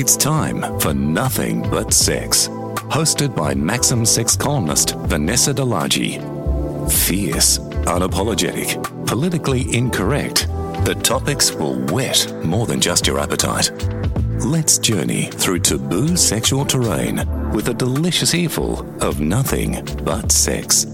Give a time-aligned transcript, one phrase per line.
[0.00, 2.48] It's time for Nothing But Sex,
[2.88, 6.16] hosted by Maxim sex columnist Vanessa de Largie.
[6.90, 10.48] Fierce, unapologetic, politically incorrect,
[10.86, 13.70] the topics will whet more than just your appetite.
[14.42, 20.86] Let's journey through taboo sexual terrain with a delicious earful of nothing but sex.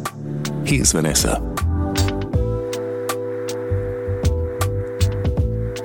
[0.65, 1.41] Here's Vanessa.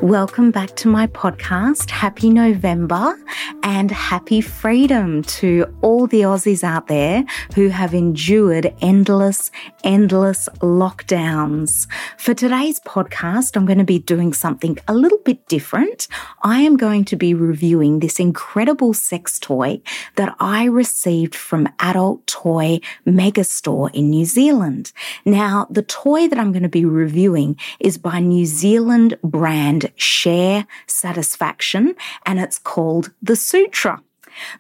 [0.02, 1.92] Welcome back to my podcast.
[1.92, 3.16] Happy November
[3.64, 7.24] and happy freedom to all the Aussies out there
[7.56, 9.52] who have endured endless,
[9.84, 11.88] endless lockdowns.
[12.18, 16.08] For today's podcast, I'm going to be doing something a little bit different.
[16.44, 19.82] I am going to be reviewing this incredible sex toy
[20.16, 24.92] that I received from Adult Toy Megastore in New Zealand.
[25.26, 30.66] Now, the toy that I'm going to be reviewing is by New Zealand brand share
[30.88, 34.02] satisfaction, and it's called the Sutra.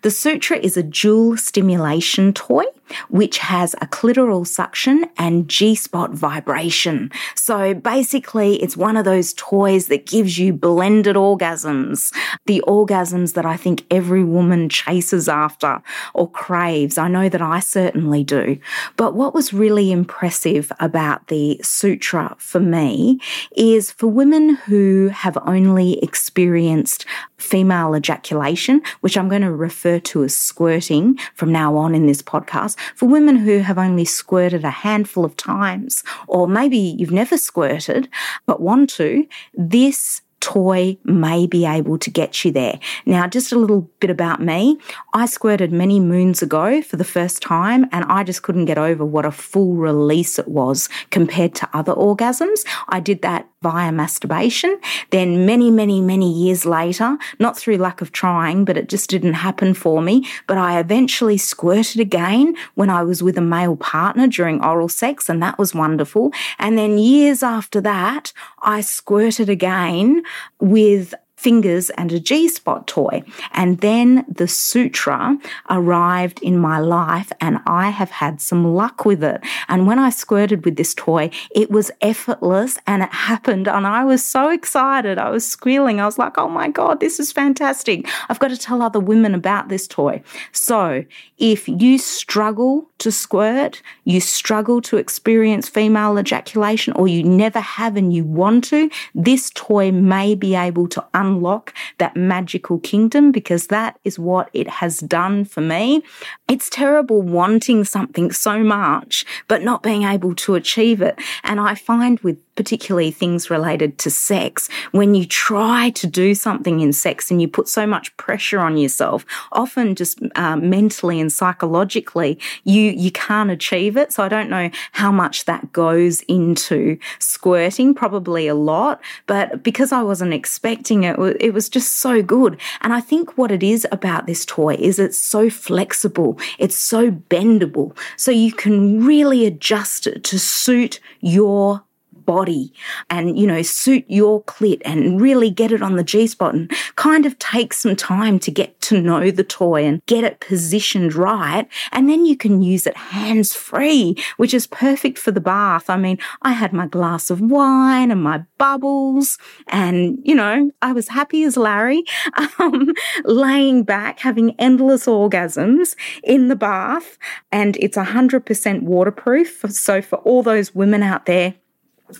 [0.01, 2.65] The Sutra is a dual stimulation toy
[3.09, 7.11] which has a clitoral suction and G spot vibration.
[7.35, 12.13] So basically, it's one of those toys that gives you blended orgasms,
[12.45, 15.81] the orgasms that I think every woman chases after
[16.13, 16.97] or craves.
[16.97, 18.59] I know that I certainly do.
[18.97, 23.19] But what was really impressive about the Sutra for me
[23.55, 27.05] is for women who have only experienced
[27.41, 32.21] female ejaculation, which I'm going to refer to as squirting from now on in this
[32.21, 37.37] podcast, for women who have only squirted a handful of times, or maybe you've never
[37.37, 38.07] squirted
[38.45, 42.79] but want to, this toy may be able to get you there.
[43.05, 44.77] Now, just a little bit about me.
[45.13, 49.05] I squirted many moons ago for the first time, and I just couldn't get over
[49.05, 52.65] what a full release it was compared to other orgasms.
[52.89, 54.79] I did that via masturbation.
[55.11, 59.33] Then, many, many, many years later, not through lack of trying, but it just didn't
[59.33, 60.27] happen for me.
[60.47, 65.29] But I eventually squirted again when I was with a male partner during oral sex,
[65.29, 66.33] and that was wonderful.
[66.57, 70.23] And then, years after that, I squirted again
[70.59, 73.23] with fingers and a G spot toy.
[73.51, 75.37] And then the Sutra
[75.69, 79.41] arrived in my life and I have had some luck with it.
[79.67, 83.67] And when I squirted with this toy, it was effortless and it happened.
[83.67, 85.17] And I was so excited.
[85.17, 85.99] I was squealing.
[85.99, 88.07] I was like, oh my God, this is fantastic.
[88.29, 90.21] I've got to tell other women about this toy.
[90.51, 91.03] So
[91.39, 97.97] if you struggle to squirt, you struggle to experience female ejaculation, or you never have
[97.97, 103.31] and you want to, this toy may be able to unlock unlock that magical kingdom
[103.31, 106.03] because that is what it has done for me.
[106.47, 111.19] It's terrible wanting something so much, but not being able to achieve it.
[111.43, 116.81] And I find with particularly things related to sex, when you try to do something
[116.81, 121.31] in sex and you put so much pressure on yourself, often just uh, mentally and
[121.31, 124.11] psychologically, you you can't achieve it.
[124.11, 129.91] So I don't know how much that goes into squirting, probably a lot, but because
[129.91, 132.59] I wasn't expecting it, it was just so good.
[132.81, 137.11] And I think what it is about this toy is it's so flexible, it's so
[137.11, 141.83] bendable, so you can really adjust it to suit your
[142.25, 142.73] body
[143.09, 146.71] and, you know, suit your clit and really get it on the G spot and
[146.95, 151.13] kind of take some time to get to know the toy and get it positioned
[151.13, 151.67] right.
[151.91, 155.89] And then you can use it hands free, which is perfect for the bath.
[155.89, 159.37] I mean, I had my glass of wine and my bubbles
[159.67, 162.03] and, you know, I was happy as Larry,
[162.59, 162.91] um,
[163.23, 167.17] laying back, having endless orgasms in the bath.
[167.51, 169.65] And it's 100% waterproof.
[169.69, 171.55] So for all those women out there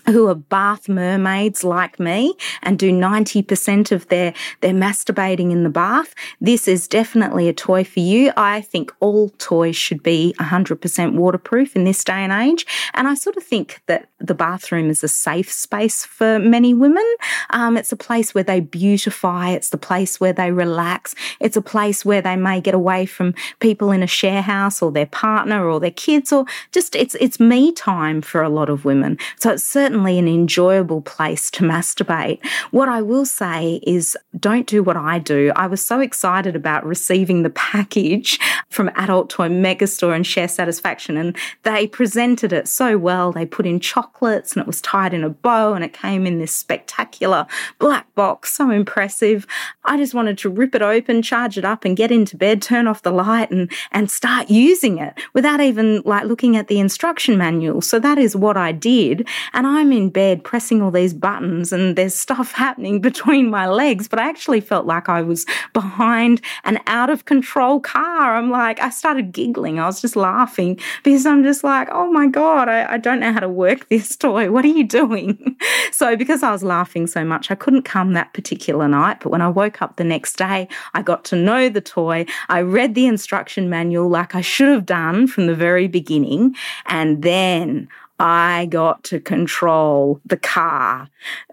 [0.06, 5.69] who are bath mermaids like me and do 90% of their, their masturbating in the
[5.69, 8.31] bath, this is definitely a toy for you.
[8.38, 12.66] I think all toys should be 100% waterproof in this day and age.
[12.94, 17.06] And I sort of think that the bathroom is a safe space for many women.
[17.50, 21.61] Um, it's a place where they beautify, it's the place where they relax, it's a
[21.61, 25.67] place where they may get away from people in a share house or their partner
[25.67, 29.17] or their kids, or just it's, it's me time for a lot of women.
[29.40, 32.37] So it's certainly an enjoyable place to masturbate.
[32.69, 35.51] What I will say is don't do what I do.
[35.55, 38.39] I was so excited about receiving the package
[38.69, 43.31] from Adult Toy Megastore and Share Satisfaction, and they presented it so well.
[43.31, 46.37] They put in chocolates and it was tied in a bow and it came in
[46.37, 47.47] this spectacular
[47.79, 49.47] black box, so impressive.
[49.85, 52.85] I just wanted to rip it open, charge it up, and get into bed, turn
[52.85, 57.35] off the light, and, and start using it without even like looking at the instruction
[57.35, 57.81] manual.
[57.81, 59.27] So that is what I did.
[59.53, 64.08] And I'm in bed pressing all these buttons and there's stuff happening between my legs,
[64.08, 68.35] but I actually felt like I was behind an out of control car.
[68.35, 69.79] I'm like, I started giggling.
[69.79, 73.32] I was just laughing because I'm just like, oh my God, I, I don't know
[73.32, 74.52] how to work this toy.
[74.52, 75.56] What are you doing?
[75.91, 79.22] so because I was laughing so much, I couldn't come that particular night.
[79.22, 82.26] But when I woke up the next day, I got to know the toy.
[82.50, 86.56] I read the instruction manual like I should have done from the very beginning.
[86.88, 87.88] And then
[88.22, 91.09] I got to control the car.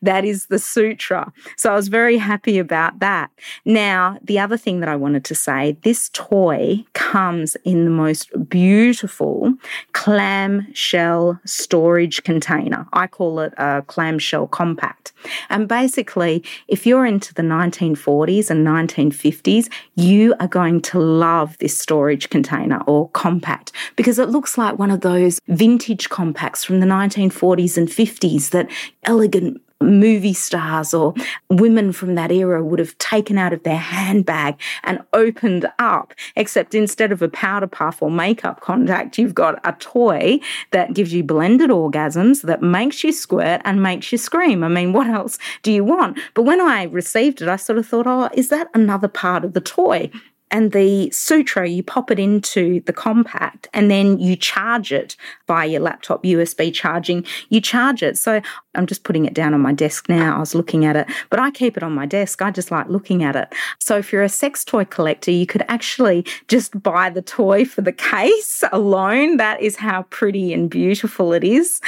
[0.00, 1.30] that is the sutra.
[1.58, 3.30] So I was very happy about that.
[3.66, 8.30] Now, the other thing that I wanted to say this toy comes in the most
[8.48, 9.52] beautiful
[9.92, 12.86] clamshell storage container.
[12.94, 15.12] I call it a clamshell compact.
[15.50, 21.76] And basically, if you're into the 1940s and 1950s, you are going to love this
[21.76, 26.78] storage container or compact because it looks like one of those vintage vintage compacts from
[26.78, 28.70] the 1940s and 50s that
[29.02, 31.12] elegant movie stars or
[31.50, 34.54] women from that era would have taken out of their handbag
[34.84, 39.72] and opened up, except instead of a powder puff or makeup contact, you've got a
[39.80, 40.38] toy
[40.70, 44.62] that gives you blended orgasms that makes you squirt and makes you scream.
[44.62, 46.20] I mean, what else do you want?
[46.34, 49.54] But when I received it, I sort of thought, oh, is that another part of
[49.54, 50.08] the toy?
[50.54, 55.16] And the Sutra, you pop it into the compact and then you charge it
[55.48, 57.26] via your laptop USB charging.
[57.48, 58.16] You charge it.
[58.16, 58.40] So
[58.76, 60.36] I'm just putting it down on my desk now.
[60.36, 62.40] I was looking at it, but I keep it on my desk.
[62.40, 63.52] I just like looking at it.
[63.80, 67.80] So if you're a sex toy collector, you could actually just buy the toy for
[67.80, 69.38] the case alone.
[69.38, 71.80] That is how pretty and beautiful it is.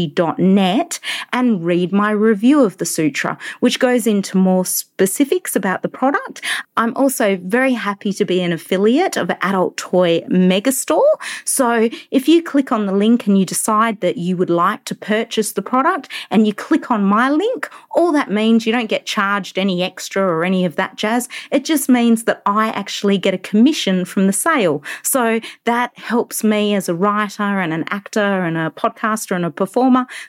[1.32, 5.88] and and read my review of the sutra, which goes into more specifics about the
[5.88, 6.42] product.
[6.76, 11.14] I'm also very happy to be an affiliate of Adult Toy Megastore.
[11.44, 14.94] So if you click on the link and you decide that you would like to
[14.94, 19.06] purchase the product and you click on my link, all that means you don't get
[19.06, 21.28] charged any extra or any of that jazz.
[21.50, 24.82] It just means that I actually get a commission from the sale.
[25.02, 29.50] So that helps me as a writer and an actor and a podcaster and a
[29.50, 29.77] performer.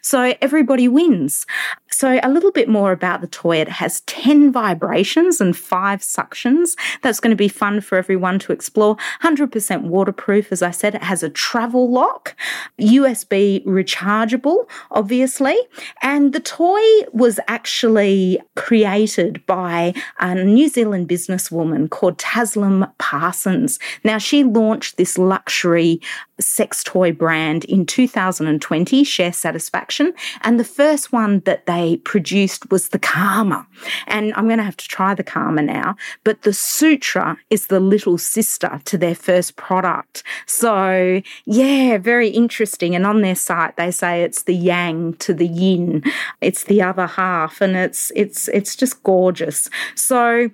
[0.01, 1.46] So everybody wins wins.
[1.92, 3.57] So, a little bit more about the toy.
[3.57, 6.78] It has 10 vibrations and five suctions.
[7.01, 8.96] That's going to be fun for everyone to explore.
[9.24, 10.96] 100% waterproof, as I said.
[10.96, 12.36] It has a travel lock,
[12.80, 15.57] USB rechargeable, obviously.
[16.02, 16.81] And the toy
[17.12, 23.80] was actually created by a New Zealand businesswoman called Taslim Parsons.
[24.04, 26.02] Now, she launched this luxury
[26.40, 30.14] sex toy brand in 2020, Share Satisfaction.
[30.42, 33.68] And the first one that they produced was the Karma.
[34.08, 35.96] And I'm going to have to try the Karma now.
[36.24, 40.24] But the Sutra is the little sister to their first product.
[40.46, 42.96] So, yeah, very interesting.
[42.96, 46.04] And on their site, they say it's the yang to the yin.
[46.42, 47.62] It's the other half.
[47.62, 49.69] And it's, it's, it's just gorgeous.
[49.96, 50.50] So,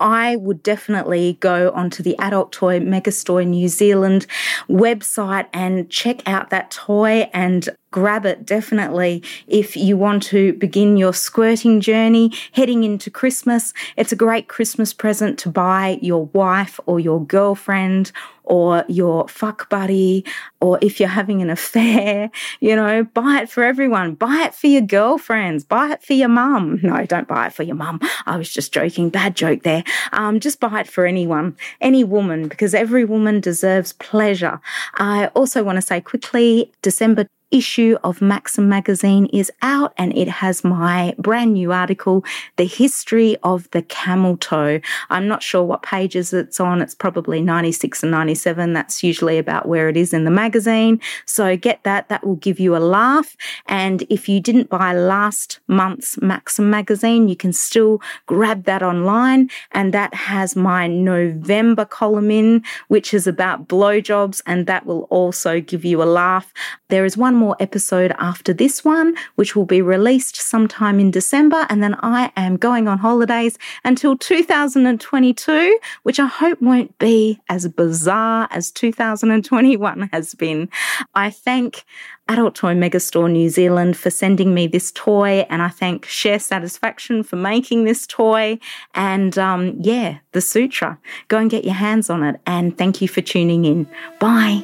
[0.00, 4.26] I would definitely go onto the Adult Toy Megastore New Zealand
[4.68, 10.96] website and check out that toy and grab it definitely if you want to begin
[10.96, 13.72] your squirting journey heading into Christmas.
[13.96, 18.12] It's a great Christmas present to buy your wife or your girlfriend
[18.48, 20.24] or your fuck buddy,
[20.60, 22.30] or if you're having an affair,
[22.60, 24.14] you know, buy it for everyone.
[24.14, 25.64] Buy it for your girlfriends.
[25.64, 26.80] Buy it for your mum.
[26.82, 28.00] No, don't buy it for your mum.
[28.26, 29.10] I was just joking.
[29.10, 29.84] Bad joke there.
[30.12, 34.60] Um, just buy it for anyone, any woman, because every woman deserves pleasure.
[34.94, 40.28] I also want to say quickly, December issue of Maxim magazine is out and it
[40.28, 42.24] has my brand new article,
[42.56, 44.80] The History of the Camel Toe.
[45.10, 46.82] I'm not sure what pages it's on.
[46.82, 48.72] It's probably 96 and 97.
[48.72, 51.00] That's usually about where it is in the magazine.
[51.24, 52.08] So get that.
[52.08, 53.36] That will give you a laugh.
[53.66, 59.48] And if you didn't buy last month's Maxim magazine, you can still grab that online.
[59.72, 64.42] And that has my November column in, which is about blowjobs.
[64.46, 66.52] And that will also give you a laugh.
[66.88, 71.66] There is one more episode after this one, which will be released sometime in December.
[71.68, 77.68] And then I am going on holidays until 2022, which I hope won't be as
[77.68, 80.68] bizarre as 2021 has been.
[81.14, 81.84] I thank
[82.28, 87.22] Adult Toy Megastore New Zealand for sending me this toy, and I thank Share Satisfaction
[87.22, 88.58] for making this toy.
[88.94, 90.98] And um, yeah, the Sutra.
[91.28, 92.40] Go and get your hands on it.
[92.46, 93.88] And thank you for tuning in.
[94.18, 94.62] Bye.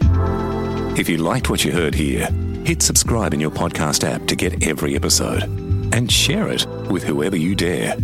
[0.97, 2.29] If you liked what you heard here,
[2.65, 5.43] hit subscribe in your podcast app to get every episode
[5.93, 7.97] and share it with whoever you dare.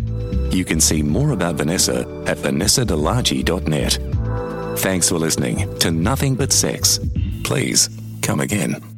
[0.50, 4.78] You can see more about Vanessa at vanessadelargie.net.
[4.78, 7.00] Thanks for listening to Nothing But Sex.
[7.44, 7.88] Please
[8.22, 8.89] come again.